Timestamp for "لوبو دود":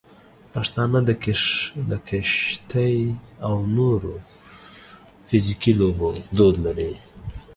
5.79-6.55